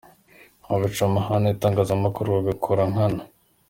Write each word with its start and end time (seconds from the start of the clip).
Abica 0.73 1.01
amahame 1.05 1.47
y’itangazamakuru 1.49 2.27
babikora 2.35 2.83
nkana. 2.91 3.21